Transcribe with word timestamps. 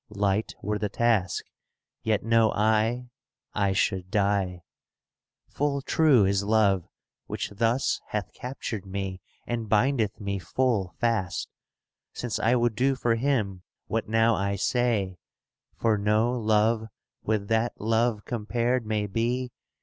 Light 0.15 0.55
were 0.63 0.79
the 0.79 0.89
task, 0.89 1.45
yet 2.01 2.23
know 2.23 2.51
I, 2.55 3.09
I 3.53 3.71
should 3.73 4.09
die. 4.09 4.63
Full 5.47 5.83
true 5.83 6.25
is 6.25 6.43
Love 6.43 6.87
which 7.27 7.51
thus 7.51 8.01
hath 8.07 8.33
captured 8.33 8.83
me 8.87 9.21
And 9.45 9.69
bindeth 9.69 10.19
me 10.19 10.39
full 10.39 10.95
fast. 10.99 11.49
Since 12.13 12.39
I 12.39 12.55
would 12.55 12.75
do 12.75 12.95
for 12.95 13.13
him 13.13 13.61
what 13.85 14.09
now 14.09 14.33
I 14.33 14.55
say; 14.55 15.17
^ 15.77 15.79
For 15.79 15.99
no 15.99 16.31
love 16.31 16.87
with 17.21 17.47
that 17.49 17.79
love 17.79 18.25
compared 18.25 18.87
may 18.87 19.05
be. 19.05 19.51